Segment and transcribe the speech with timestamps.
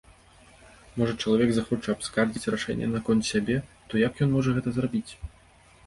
[1.01, 3.61] Можа, чалавек захоча абскардзіць рашэнне наконт сябе,
[3.93, 5.09] то як ён можа гэта зрабіць?